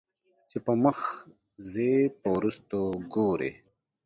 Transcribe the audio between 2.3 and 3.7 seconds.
وروستو ګورې